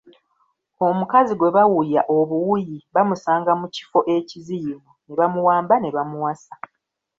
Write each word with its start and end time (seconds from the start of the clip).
Omukazi 0.87 1.33
gwe 1.35 1.53
bawuya 1.55 2.01
obuwuyi 2.17 2.77
bamusanga 2.93 3.51
mu 3.61 3.67
kifo 3.75 3.99
ekiziyivu 4.15 4.89
ne 5.05 5.13
bamuwamba 5.19 5.75
ne 5.79 5.89
bamuwasa. 5.95 6.53